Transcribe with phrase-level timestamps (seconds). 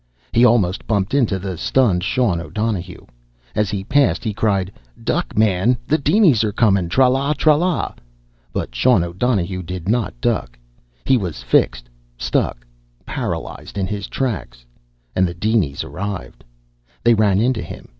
[0.33, 3.05] He almost bumped into the stunned Sean O'Donohue.
[3.53, 4.71] As he passed, he cried:
[5.03, 5.77] "Duck, man!
[5.85, 7.93] The dinies are comin' tra la, tra la!"
[8.51, 10.57] But Sean O'Donohue did not duck.
[11.05, 11.87] He was fixed,
[12.17, 12.65] stuck,
[13.05, 14.65] paralyzed in his tracks.
[15.15, 16.43] And the dinies arrived.
[17.03, 17.89] They ran into him.